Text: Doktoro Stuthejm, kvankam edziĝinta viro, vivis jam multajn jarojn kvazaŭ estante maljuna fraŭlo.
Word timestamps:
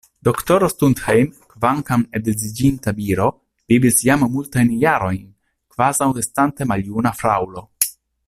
Doktoro 0.27 0.67
Stuthejm, 0.71 1.27
kvankam 1.51 2.05
edziĝinta 2.19 2.93
viro, 3.01 3.27
vivis 3.73 4.01
jam 4.07 4.25
multajn 4.37 4.73
jarojn 4.85 5.21
kvazaŭ 5.75 6.09
estante 6.25 6.69
maljuna 6.73 7.17
fraŭlo. 7.21 7.65